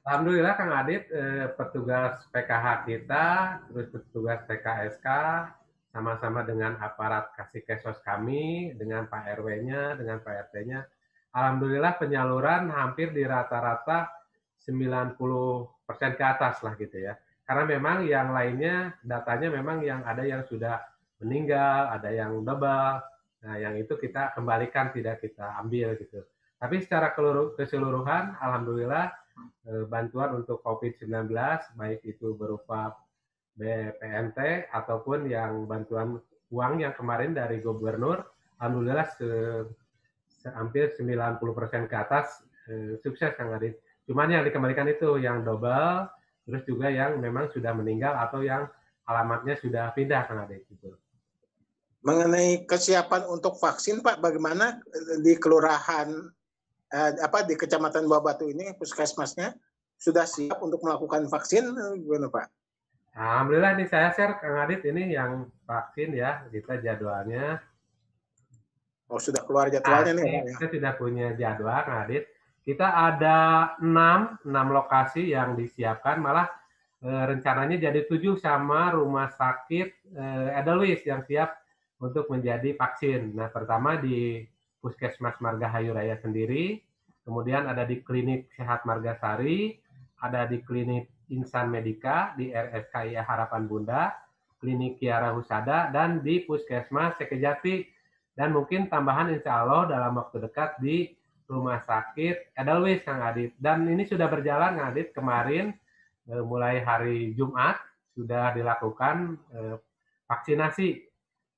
Alhamdulillah 0.03 0.53
Kang 0.59 0.75
Adit, 0.75 1.07
eh, 1.07 1.47
petugas 1.55 2.27
PKH 2.35 2.83
kita, 2.83 3.25
terus 3.71 3.87
petugas 3.91 4.43
PKSK, 4.43 5.07
sama-sama 5.89 6.45
dengan 6.45 6.77
aparat 6.77 7.33
kasih 7.33 7.65
kesos 7.65 7.97
kami, 8.05 8.73
dengan 8.77 9.09
Pak 9.09 9.41
RW-nya, 9.41 9.97
dengan 9.97 10.21
Pak 10.21 10.49
RT-nya. 10.49 10.85
Alhamdulillah 11.33 11.97
penyaluran 11.97 12.69
hampir 12.69 13.13
di 13.13 13.25
rata-rata 13.25 14.09
90% 14.65 16.17
ke 16.17 16.23
atas 16.25 16.61
lah 16.61 16.73
gitu 16.77 16.97
ya. 16.97 17.17
Karena 17.45 17.65
memang 17.65 18.05
yang 18.05 18.29
lainnya 18.29 18.93
datanya 19.01 19.49
memang 19.49 19.81
yang 19.81 20.05
ada 20.05 20.21
yang 20.21 20.45
sudah 20.45 20.77
meninggal, 21.17 21.89
ada 21.97 22.13
yang 22.13 22.45
double, 22.45 23.01
Nah, 23.39 23.55
yang 23.55 23.75
itu 23.79 23.95
kita 23.95 24.35
kembalikan 24.35 24.91
tidak 24.91 25.23
kita 25.23 25.55
ambil 25.63 25.95
gitu. 25.95 26.19
Tapi 26.59 26.83
secara 26.83 27.15
keseluruhan, 27.55 28.35
alhamdulillah 28.35 29.15
eh, 29.71 29.83
bantuan 29.87 30.43
untuk 30.43 30.59
COVID-19 30.59 31.31
baik 31.79 32.03
itu 32.03 32.35
berupa 32.35 32.99
BPNT 33.55 34.69
ataupun 34.69 35.29
yang 35.29 35.65
bantuan 35.65 36.19
uang 36.49 36.81
yang 36.81 36.93
kemarin 36.97 37.33
dari 37.33 37.61
gubernur, 37.61 38.25
alhamdulillah 38.57 39.07
se, 39.15 39.29
se 40.27 40.47
hampir 40.53 40.93
90% 40.97 41.89
ke 41.89 41.95
atas 41.95 42.45
eh, 42.69 42.97
sukses 43.01 43.33
Kang 43.37 43.53
Adit. 43.53 43.77
Cuman 44.09 44.33
yang 44.33 44.43
dikembalikan 44.45 44.89
itu 44.89 45.21
yang 45.21 45.45
double, 45.45 46.09
terus 46.45 46.65
juga 46.65 46.89
yang 46.89 47.21
memang 47.21 47.53
sudah 47.53 47.73
meninggal 47.77 48.17
atau 48.17 48.41
yang 48.41 48.65
alamatnya 49.05 49.57
sudah 49.57 49.93
pindah 49.93 50.25
Kang 50.25 50.41
Adit 50.45 50.65
gitu 50.69 50.97
mengenai 52.03 52.63
kesiapan 52.63 53.27
untuk 53.27 53.59
vaksin 53.59 53.99
Pak 53.99 54.23
bagaimana 54.23 54.79
di 55.19 55.35
kelurahan 55.35 56.07
eh, 56.91 57.11
apa 57.19 57.43
di 57.43 57.59
Kecamatan 57.59 58.07
Buah 58.07 58.23
Batu 58.23 58.47
ini 58.47 58.71
puskesmasnya 58.79 59.51
sudah 59.99 60.23
siap 60.23 60.63
untuk 60.63 60.79
melakukan 60.79 61.27
vaksin 61.27 61.75
gimana 61.99 62.31
Pak? 62.31 62.47
Alhamdulillah 63.17 63.79
ini 63.79 63.85
saya 63.89 64.13
share 64.13 64.37
Kang 64.37 64.57
Adit 64.61 64.85
ini 64.85 65.13
yang 65.13 65.49
vaksin 65.65 66.13
ya 66.13 66.45
kita 66.49 66.77
jadwalnya. 66.81 67.57
Oh 69.09 69.17
sudah 69.17 69.41
keluar 69.45 69.73
jadwalnya 69.73 70.13
nah, 70.13 70.21
nih. 70.21 70.33
Ya. 70.33 70.41
Kita 70.53 70.67
sudah 70.69 70.93
punya 70.97 71.27
jadwal 71.33 71.81
Kang 71.85 71.99
Adit. 72.05 72.29
Kita 72.61 72.85
ada 72.85 73.73
enam 73.81 74.37
enam 74.45 74.67
lokasi 74.69 75.33
yang 75.33 75.57
disiapkan 75.57 76.21
malah 76.21 76.45
e, 77.01 77.09
rencananya 77.09 77.89
jadi 77.89 78.05
tujuh 78.05 78.37
sama 78.37 78.93
rumah 78.93 79.33
sakit 79.33 79.87
e, 80.13 80.25
Edelweiss 80.53 81.01
yang 81.07 81.25
siap 81.25 81.57
untuk 81.99 82.31
menjadi 82.31 82.77
vaksin. 82.77 83.35
Nah, 83.35 83.51
pertama 83.51 83.99
di 83.99 84.45
Puskesmas 84.79 85.35
Margahayu 85.43 85.91
Raya 85.91 86.15
sendiri, 86.15 86.79
kemudian 87.27 87.67
ada 87.67 87.83
di 87.83 87.99
Klinik 87.99 88.47
Sehat 88.55 88.87
Margasari, 88.87 89.75
ada 90.23 90.47
di 90.47 90.63
Klinik 90.63 91.11
Insan 91.29 91.69
Medika, 91.69 92.33
di 92.33 92.49
RSKI 92.49 93.17
Harapan 93.21 93.63
Bunda, 93.69 94.13
Klinik 94.59 94.99
Kiara 94.99 95.31
Husada, 95.31 95.93
dan 95.93 96.25
di 96.25 96.43
Puskesmas 96.43 97.15
Sekejati, 97.21 97.85
dan 98.33 98.55
mungkin 98.55 98.87
tambahan 98.87 99.31
insya 99.31 99.63
Allah 99.63 99.87
dalam 99.87 100.15
waktu 100.17 100.43
dekat 100.47 100.79
di 100.79 101.11
Rumah 101.49 101.81
Sakit 101.83 102.53
Edelweiss, 102.53 103.01
Kang 103.03 103.25
Adit. 103.25 103.57
Dan 103.57 103.89
ini 103.89 104.05
sudah 104.05 104.29
berjalan, 104.29 104.77
Kang 104.77 104.89
Adit, 104.93 105.11
kemarin 105.11 105.73
eh, 106.29 106.43
mulai 106.45 106.81
hari 106.81 107.33
Jumat 107.33 107.77
sudah 108.13 108.53
dilakukan 108.53 109.37
eh, 109.53 109.75
vaksinasi. 110.29 111.09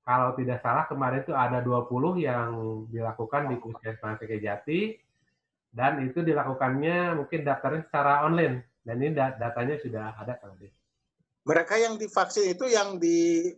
Kalau 0.02 0.34
tidak 0.34 0.66
salah 0.66 0.90
kemarin 0.90 1.22
itu 1.22 1.36
ada 1.38 1.62
20 1.62 2.18
yang 2.18 2.50
dilakukan 2.90 3.54
di 3.54 3.56
Puskesmas 3.62 4.18
Jati 4.18 4.98
dan 5.72 6.04
itu 6.04 6.26
dilakukannya 6.26 7.22
mungkin 7.22 7.46
daftarnya 7.46 7.86
secara 7.86 8.26
online 8.26 8.71
dan 8.82 8.96
ini 8.98 9.14
datanya 9.14 9.78
sudah 9.78 10.18
ada 10.18 10.38
Kang 10.42 10.58
Mereka 11.42 11.76
yang 11.78 11.98
divaksin 11.98 12.54
itu 12.54 12.66
yang 12.70 12.98
di 13.02 13.50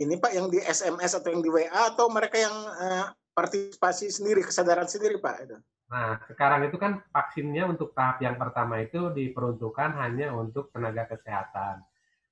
ini 0.00 0.14
Pak 0.16 0.32
yang 0.32 0.48
di 0.48 0.58
SMS 0.62 1.12
atau 1.12 1.28
yang 1.30 1.42
di 1.44 1.50
WA 1.52 1.92
atau 1.92 2.08
mereka 2.08 2.40
yang 2.40 2.54
uh, 2.54 3.12
partisipasi 3.36 4.08
sendiri 4.08 4.40
kesadaran 4.42 4.88
sendiri 4.88 5.20
Pak 5.20 5.36
itu. 5.44 5.56
Nah, 5.90 6.22
sekarang 6.30 6.70
itu 6.70 6.78
kan 6.78 7.02
vaksinnya 7.10 7.66
untuk 7.66 7.90
tahap 7.98 8.22
yang 8.22 8.38
pertama 8.38 8.78
itu 8.78 9.10
diperuntukkan 9.10 9.98
hanya 9.98 10.30
untuk 10.30 10.70
tenaga 10.70 11.10
kesehatan. 11.10 11.82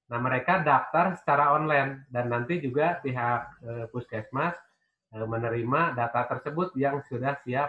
Nah, 0.08 0.18
mereka 0.22 0.62
daftar 0.62 1.18
secara 1.18 1.52
online 1.52 2.06
dan 2.08 2.30
nanti 2.30 2.62
juga 2.62 3.02
pihak 3.02 3.40
eh, 3.66 3.86
puskesmas 3.90 4.54
eh, 5.12 5.26
menerima 5.26 5.98
data 5.98 6.24
tersebut 6.30 6.72
yang 6.78 7.02
sudah 7.10 7.34
siap 7.42 7.68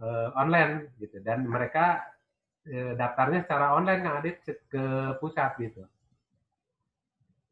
eh, 0.00 0.28
online 0.38 0.94
gitu 1.02 1.18
dan 1.20 1.44
mereka 1.44 2.00
eh, 2.68 2.92
daftarnya 2.94 3.44
secara 3.48 3.74
online 3.74 4.00
Kang 4.04 4.16
Adit 4.20 4.36
ke 4.44 4.84
pusat 5.18 5.56
gitu. 5.58 5.82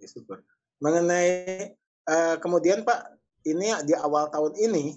super. 0.07 0.45
Mengenai 0.79 1.73
uh, 2.05 2.37
kemudian 2.37 2.85
Pak, 2.85 3.17
ini 3.49 3.73
di 3.89 3.97
awal 3.97 4.29
tahun 4.29 4.53
ini 4.61 4.93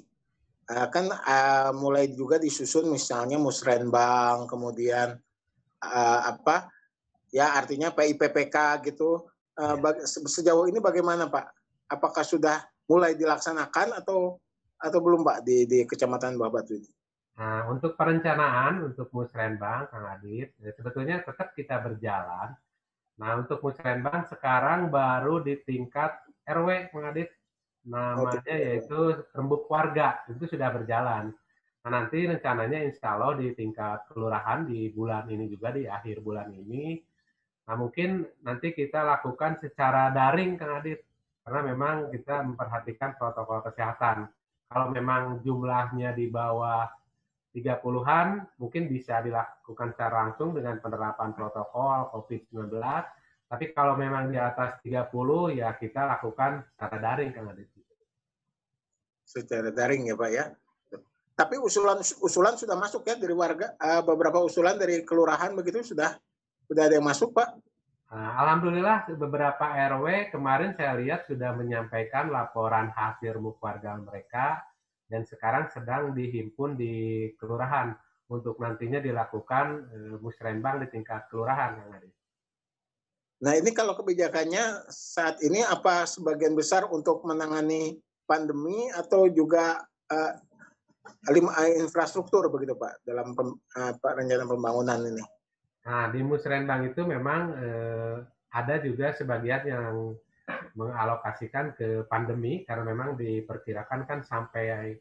uh, 0.70 0.88
kan 0.92 1.08
uh, 1.08 1.72
mulai 1.72 2.12
juga 2.12 2.36
disusun 2.36 2.92
misalnya 2.92 3.40
musrenbang, 3.40 4.44
kemudian 4.46 5.16
uh, 5.82 6.20
apa 6.36 6.68
ya 7.32 7.56
artinya 7.56 7.96
PIPPK 7.96 8.86
gitu. 8.92 9.24
Uh, 9.56 9.76
sejauh 10.06 10.68
ini 10.68 10.84
bagaimana 10.84 11.32
Pak? 11.32 11.46
Apakah 11.90 12.28
sudah 12.28 12.64
mulai 12.86 13.16
dilaksanakan 13.16 14.04
atau 14.04 14.38
atau 14.80 15.00
belum 15.04 15.24
Pak 15.24 15.44
di, 15.44 15.68
di 15.68 15.80
Kecamatan 15.84 16.40
Buah 16.40 16.52
Batu 16.52 16.76
ini? 16.76 16.99
Nah, 17.40 17.72
untuk 17.72 17.96
perencanaan 17.96 18.84
untuk 18.84 19.08
musrenbang, 19.16 19.88
Kang 19.88 20.12
Adit, 20.12 20.60
ya 20.60 20.76
sebetulnya 20.76 21.24
tetap 21.24 21.56
kita 21.56 21.80
berjalan. 21.80 22.52
Nah, 23.16 23.32
untuk 23.40 23.64
musrenbang 23.64 24.28
sekarang 24.28 24.92
baru 24.92 25.40
di 25.40 25.56
tingkat 25.64 26.20
RW, 26.44 26.92
Kang 26.92 27.08
Adit. 27.08 27.32
Namanya 27.88 28.44
oh, 28.44 28.60
yaitu 28.60 29.00
rembuk 29.32 29.72
warga, 29.72 30.20
itu 30.28 30.52
sudah 30.52 30.68
berjalan. 30.68 31.32
Nah, 31.80 31.90
nanti 31.90 32.28
rencananya 32.28 32.84
insya 32.84 33.16
Allah 33.16 33.40
di 33.40 33.56
tingkat 33.56 34.12
kelurahan 34.12 34.68
di 34.68 34.92
bulan 34.92 35.24
ini 35.32 35.48
juga, 35.48 35.72
di 35.72 35.88
akhir 35.88 36.20
bulan 36.20 36.52
ini. 36.52 37.00
Nah, 37.72 37.80
mungkin 37.80 38.28
nanti 38.44 38.76
kita 38.76 39.00
lakukan 39.00 39.64
secara 39.64 40.12
daring, 40.12 40.60
Kang 40.60 40.76
Adit. 40.76 41.08
Karena 41.48 41.72
memang 41.72 42.12
kita 42.12 42.44
memperhatikan 42.44 43.16
protokol 43.16 43.64
kesehatan. 43.64 44.28
Kalau 44.68 44.92
memang 44.92 45.40
jumlahnya 45.40 46.12
di 46.12 46.28
bawah 46.28 46.99
30-an 47.50 48.46
mungkin 48.62 48.86
bisa 48.86 49.26
dilakukan 49.26 49.98
secara 49.98 50.30
langsung 50.30 50.54
dengan 50.54 50.78
penerapan 50.78 51.34
protokol 51.34 52.14
COVID-19. 52.14 52.78
Tapi 53.50 53.66
kalau 53.74 53.98
memang 53.98 54.30
di 54.30 54.38
atas 54.38 54.78
30 54.86 55.10
ya 55.58 55.74
kita 55.74 56.06
lakukan 56.06 56.62
secara 56.70 56.98
daring 57.02 57.34
Kang 57.34 57.50
Adit. 57.50 57.70
Secara 59.26 59.70
daring 59.74 60.10
ya 60.10 60.16
Pak 60.18 60.30
ya. 60.30 60.46
Tapi 61.34 61.56
usulan 61.58 61.98
usulan 62.22 62.54
sudah 62.60 62.76
masuk 62.78 63.06
ya 63.08 63.16
dari 63.18 63.34
warga 63.34 63.74
uh, 63.80 64.04
beberapa 64.06 64.44
usulan 64.44 64.76
dari 64.76 65.02
kelurahan 65.08 65.56
begitu 65.56 65.82
sudah 65.82 66.14
sudah 66.70 66.84
ada 66.86 67.00
yang 67.00 67.08
masuk 67.08 67.34
Pak. 67.34 67.50
Nah, 68.10 68.42
Alhamdulillah 68.42 69.06
beberapa 69.18 69.70
RW 69.70 70.34
kemarin 70.34 70.74
saya 70.74 70.98
lihat 70.98 71.30
sudah 71.30 71.54
menyampaikan 71.54 72.34
laporan 72.34 72.90
hasil 72.90 73.38
warga 73.38 74.02
mereka 74.02 74.66
dan 75.10 75.26
sekarang 75.26 75.68
sedang 75.74 76.14
dihimpun 76.14 76.78
di 76.78 77.28
kelurahan 77.42 77.98
untuk 78.30 78.62
nantinya 78.62 79.02
dilakukan 79.02 79.90
uh, 79.90 80.16
musrenbang 80.22 80.86
di 80.86 80.88
tingkat 80.94 81.26
kelurahan 81.34 81.82
yang 81.82 81.90
ada. 81.90 82.10
Nah 83.40 83.54
ini 83.58 83.74
kalau 83.74 83.98
kebijakannya 83.98 84.92
saat 84.92 85.42
ini 85.42 85.66
apa 85.66 86.06
sebagian 86.06 86.54
besar 86.54 86.86
untuk 86.94 87.26
menangani 87.26 87.98
pandemi 88.30 88.92
atau 88.94 89.26
juga 89.32 89.82
uh, 90.14 90.34
infrastruktur 91.82 92.46
begitu 92.54 92.78
Pak 92.78 93.02
dalam 93.02 93.34
pem, 93.34 93.58
uh, 93.58 93.94
rencana 93.98 94.46
pembangunan 94.46 95.00
ini? 95.10 95.24
Nah 95.90 96.14
di 96.14 96.22
musrenbang 96.22 96.94
itu 96.94 97.02
memang 97.02 97.42
uh, 97.58 98.16
ada 98.54 98.78
juga 98.84 99.16
sebagian 99.18 99.64
yang 99.66 99.94
mengalokasikan 100.74 101.76
ke 101.76 102.06
pandemi 102.08 102.64
karena 102.64 102.84
memang 102.88 103.18
diperkirakan 103.20 104.06
kan 104.06 104.20
sampai 104.24 104.96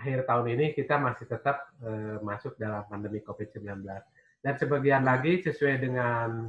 akhir 0.00 0.24
tahun 0.24 0.46
ini 0.56 0.66
kita 0.72 0.96
masih 0.96 1.28
tetap 1.28 1.68
uh, 1.84 2.16
masuk 2.24 2.56
dalam 2.56 2.88
pandemi 2.88 3.20
COVID-19. 3.20 3.84
Dan 4.40 4.54
sebagian 4.56 5.04
lagi 5.04 5.44
sesuai 5.44 5.76
dengan 5.76 6.48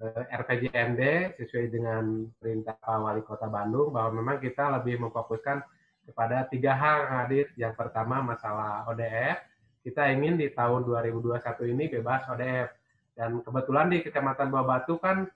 uh, 0.00 0.22
eh, 0.24 0.24
RPJMD, 0.32 1.36
sesuai 1.36 1.68
dengan 1.68 2.24
perintah 2.40 2.80
Pak 2.80 2.98
Wali 3.04 3.22
Kota 3.28 3.44
Bandung 3.52 3.92
bahwa 3.92 4.16
memang 4.16 4.36
kita 4.40 4.72
lebih 4.80 5.04
memfokuskan 5.04 5.60
kepada 6.08 6.48
tiga 6.48 6.72
hal 6.72 6.98
hadir. 7.12 7.52
Yang 7.60 7.76
pertama 7.76 8.24
masalah 8.24 8.88
ODF. 8.88 9.44
Kita 9.84 10.08
ingin 10.08 10.40
di 10.40 10.48
tahun 10.48 10.88
2021 10.88 11.44
ini 11.68 11.84
bebas 11.92 12.24
ODF. 12.32 12.72
Dan 13.12 13.44
kebetulan 13.44 13.92
di 13.92 14.00
Kecamatan 14.00 14.48
Batu 14.48 14.96
kan 14.96 15.28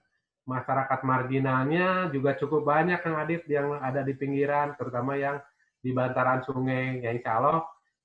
masyarakat 0.43 0.99
marginalnya 1.07 2.11
juga 2.11 2.35
cukup 2.35 2.67
banyak 2.67 2.99
yang 2.99 3.15
hadir 3.15 3.41
yang 3.47 3.67
ada 3.79 4.03
di 4.03 4.13
pinggiran, 4.15 4.75
terutama 4.75 5.15
yang 5.15 5.39
di 5.79 5.91
bantaran 5.91 6.43
sungai 6.43 6.99
yang 7.03 7.19
insya 7.19 7.39
Allah 7.39 7.63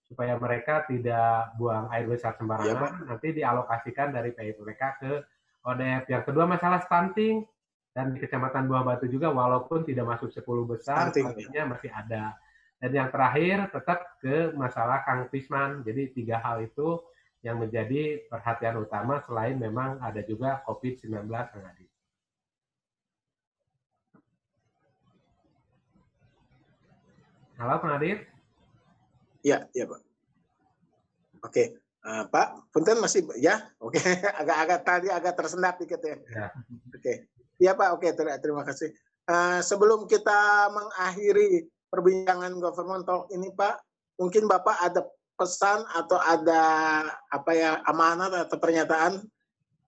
supaya 0.08 0.40
mereka 0.40 0.88
tidak 0.88 1.52
buang 1.60 1.92
air 1.92 2.08
besar 2.08 2.32
sembarangan, 2.40 3.04
ya, 3.04 3.06
nanti 3.12 3.28
dialokasikan 3.36 4.08
dari 4.08 4.32
PIPK 4.32 4.82
ke 5.04 5.12
ODF. 5.68 6.08
Yang 6.08 6.22
kedua 6.32 6.48
masalah 6.48 6.80
stunting, 6.80 7.44
dan 7.92 8.14
di 8.14 8.22
Kecamatan 8.22 8.70
Buah 8.70 8.86
Batu 8.86 9.10
juga 9.10 9.34
walaupun 9.34 9.82
tidak 9.82 10.06
masuk 10.06 10.30
10 10.30 10.70
besar, 10.70 11.10
stuntingnya 11.10 11.66
masih 11.66 11.90
ada. 11.90 12.38
Dan 12.78 12.94
yang 12.94 13.08
terakhir 13.10 13.74
tetap 13.74 14.22
ke 14.22 14.54
masalah 14.54 15.02
Kang 15.02 15.26
Pisman. 15.26 15.82
Jadi 15.82 16.14
tiga 16.14 16.38
hal 16.38 16.62
itu 16.62 17.02
yang 17.42 17.58
menjadi 17.58 18.22
perhatian 18.30 18.78
utama 18.78 19.18
selain 19.26 19.58
memang 19.58 19.98
ada 19.98 20.22
juga 20.22 20.62
COVID-19 20.62 21.26
yang 21.26 21.66
ada. 21.66 21.87
Halo, 27.58 27.82
Pak 27.82 27.98
Adit. 27.98 28.22
Ya, 29.42 29.66
ya 29.74 29.82
Pak. 29.90 29.98
Oke, 31.42 31.74
uh, 32.06 32.22
Pak, 32.30 32.70
punten 32.70 33.02
masih 33.02 33.26
ya, 33.34 33.66
oke, 33.82 33.98
agak-agak 34.42 34.80
tadi 34.86 35.08
agak 35.10 35.34
tersendat 35.34 35.74
dikit 35.82 35.98
ya. 35.98 36.22
ya. 36.30 36.46
Oke, 36.94 37.26
ya 37.58 37.74
Pak, 37.74 37.98
oke, 37.98 38.06
ter 38.14 38.30
terima 38.38 38.62
kasih. 38.62 38.94
Uh, 39.26 39.58
sebelum 39.58 40.06
kita 40.06 40.70
mengakhiri 40.70 41.66
perbincangan 41.90 42.54
government 42.62 43.02
talk 43.02 43.26
ini, 43.34 43.50
Pak, 43.50 43.82
mungkin 44.22 44.46
Bapak 44.46 44.78
ada 44.78 45.02
pesan 45.34 45.82
atau 45.98 46.18
ada 46.22 46.62
apa 47.10 47.50
ya 47.58 47.82
amanat 47.90 48.38
atau 48.38 48.54
pernyataan 48.58 49.18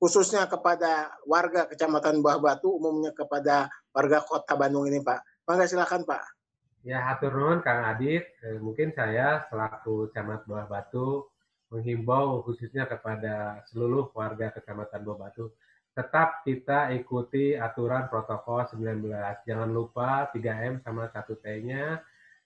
khususnya 0.02 0.50
kepada 0.50 1.14
warga 1.22 1.70
Kecamatan 1.70 2.18
Buah 2.18 2.42
Batu, 2.42 2.66
umumnya 2.66 3.14
kepada 3.14 3.70
warga 3.94 4.26
Kota 4.26 4.58
Bandung 4.58 4.90
ini, 4.90 4.98
Pak. 4.98 5.46
Mangga 5.46 5.70
silakan, 5.70 6.02
Pak. 6.02 6.39
Ya, 6.80 7.04
hatur 7.04 7.36
nuhun 7.36 7.60
Kang 7.60 7.84
Adit. 7.84 8.24
Eh, 8.40 8.56
mungkin 8.56 8.96
saya 8.96 9.44
selaku 9.52 10.08
Camat 10.16 10.48
Buah 10.48 10.64
Batu 10.64 11.28
menghimbau 11.68 12.40
khususnya 12.42 12.88
kepada 12.88 13.60
seluruh 13.68 14.08
warga 14.16 14.48
Kecamatan 14.50 15.04
Buah 15.04 15.18
Batu 15.28 15.52
tetap 15.90 16.46
kita 16.46 16.94
ikuti 16.96 17.58
aturan 17.58 18.08
protokol 18.08 18.64
19. 18.64 19.44
Jangan 19.44 19.68
lupa 19.68 20.30
3M 20.32 20.80
sama 20.80 21.10
1T-nya. 21.12 22.00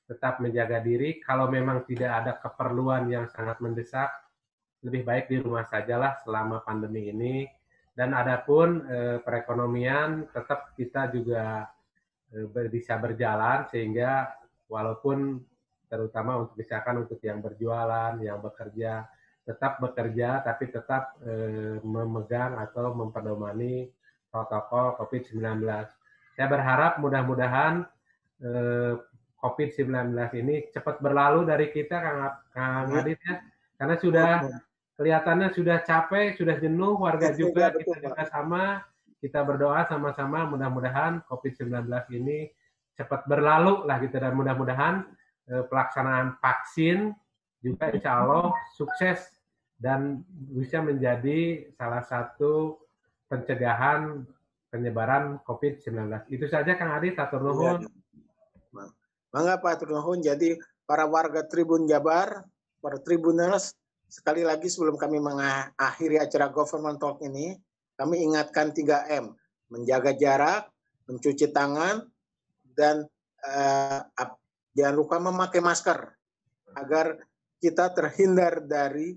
Tetap 0.05 0.43
menjaga 0.43 0.83
diri. 0.83 1.23
Kalau 1.23 1.47
memang 1.49 1.87
tidak 1.87 2.11
ada 2.25 2.33
keperluan 2.41 3.09
yang 3.09 3.31
sangat 3.31 3.63
mendesak, 3.63 4.11
lebih 4.85 5.07
baik 5.07 5.31
di 5.31 5.41
rumah 5.41 5.65
sajalah 5.71 6.19
selama 6.27 6.67
pandemi 6.67 7.09
ini. 7.09 7.47
Dan 7.95 8.11
adapun 8.11 8.83
eh, 8.91 9.17
perekonomian 9.23 10.27
tetap 10.35 10.75
kita 10.75 11.15
juga 11.15 11.71
bisa 12.71 12.99
berjalan 12.99 13.67
sehingga 13.71 14.35
walaupun 14.67 15.39
terutama 15.87 16.43
untuk 16.43 16.59
misalkan 16.59 17.07
untuk 17.07 17.23
yang 17.23 17.39
berjualan, 17.39 18.19
yang 18.19 18.43
bekerja, 18.43 19.07
tetap 19.45 19.79
bekerja 19.79 20.43
tapi 20.43 20.73
tetap 20.73 21.15
eh, 21.23 21.79
memegang 21.85 22.59
atau 22.59 22.97
memperdomani 22.97 23.87
protokol 24.33 24.99
COVID-19. 24.99 25.63
Saya 26.35 26.47
berharap 26.51 26.99
mudah-mudahan 26.99 27.87
eh, 28.43 28.95
COVID-19 29.39 30.17
ini 30.41 30.73
cepat 30.73 31.05
berlalu 31.05 31.45
dari 31.45 31.69
kita, 31.69 32.01
Kang, 32.01 32.19
Kang 32.51 32.85
iya. 32.91 33.01
Adit 33.05 33.21
ya, 33.21 33.35
karena 33.77 33.95
sudah 34.01 34.31
kelihatannya 34.97 35.49
sudah 35.53 35.79
capek, 35.85 36.35
sudah 36.41 36.57
jenuh, 36.57 36.97
warga 36.97 37.31
iya, 37.31 37.37
juga 37.37 37.65
kita 37.77 38.01
juga 38.01 38.25
sama 38.33 38.81
kita 39.25 39.41
berdoa 39.41 39.89
sama-sama 39.89 40.45
mudah-mudahan 40.45 41.25
COVID-19 41.25 41.89
ini 42.13 42.53
cepat 42.93 43.25
berlalu 43.25 43.89
lah 43.89 43.97
gitu 44.05 44.21
dan 44.21 44.37
mudah-mudahan 44.37 45.09
eh, 45.49 45.65
pelaksanaan 45.65 46.37
vaksin 46.45 47.17
juga 47.65 47.89
insya 47.89 48.21
Allah 48.21 48.53
sukses 48.77 49.25
dan 49.81 50.21
bisa 50.29 50.85
menjadi 50.85 51.73
salah 51.73 52.05
satu 52.05 52.77
pencegahan 53.33 54.29
penyebaran 54.69 55.41
COVID-19. 55.49 56.29
Itu 56.29 56.45
saja 56.45 56.77
Kang 56.77 56.93
Adi, 56.93 57.17
Tatur 57.17 57.41
Nuhun. 57.41 57.89
Mangga 59.33 59.57
Pak 59.57 59.81
Tatur 59.81 59.97
Nuhun. 59.97 60.21
Jadi 60.21 60.61
para 60.85 61.09
warga 61.09 61.49
Tribun 61.49 61.89
Jabar, 61.89 62.45
para 62.85 63.01
Tribuners, 63.01 63.73
sekali 64.07 64.45
lagi 64.45 64.69
sebelum 64.69 65.01
kami 65.01 65.19
mengakhiri 65.19 66.21
acara 66.21 66.53
Government 66.53 67.01
Talk 67.01 67.25
ini, 67.25 67.57
kami 67.95 68.27
ingatkan 68.27 68.75
3M, 68.75 69.35
menjaga 69.71 70.13
jarak, 70.15 70.71
mencuci 71.07 71.51
tangan, 71.55 72.03
dan 72.75 73.07
uh, 73.47 74.01
jangan 74.75 74.95
lupa 74.95 75.17
memakai 75.23 75.63
masker 75.63 76.11
agar 76.75 77.19
kita 77.63 77.95
terhindar 77.95 78.67
dari 78.67 79.15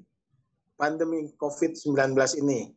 pandemi 0.77 1.33
COVID-19 1.35 2.13
ini. 2.39 2.69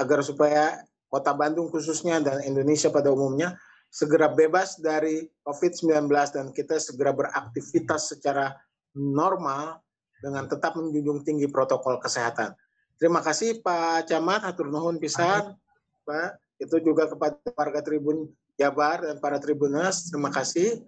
Agar 0.00 0.24
supaya 0.24 0.80
kota 1.12 1.36
Bandung 1.36 1.68
khususnya 1.68 2.16
dan 2.24 2.40
Indonesia 2.48 2.88
pada 2.88 3.12
umumnya 3.12 3.52
segera 3.92 4.32
bebas 4.32 4.80
dari 4.80 5.28
COVID-19 5.44 6.08
dan 6.32 6.48
kita 6.56 6.80
segera 6.80 7.12
beraktivitas 7.12 8.16
secara 8.16 8.56
normal 8.96 9.84
dengan 10.24 10.48
tetap 10.48 10.80
menjunjung 10.80 11.20
tinggi 11.28 11.44
protokol 11.52 12.00
kesehatan. 12.00 12.56
Terima 13.02 13.18
kasih 13.18 13.58
Pak 13.58 14.06
Camat, 14.06 14.46
hatur 14.46 14.70
nuhun 14.70 14.94
pisan, 15.02 15.58
Pak. 16.06 16.38
Itu 16.62 16.78
juga 16.78 17.10
kepada 17.10 17.34
warga 17.58 17.82
Tribun 17.82 18.30
Jabar 18.54 19.02
dan 19.02 19.18
para 19.18 19.42
Tribuners, 19.42 20.06
terima 20.06 20.30
kasih. 20.30 20.86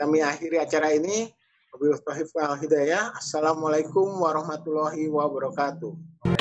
Kami 0.00 0.24
akhiri 0.24 0.56
acara 0.56 0.96
ini. 0.96 1.28
Wabillahi 1.76 2.24
Hidayah. 2.64 3.20
Assalamualaikum 3.20 4.16
warahmatullahi 4.16 5.12
wabarakatuh. 5.12 6.35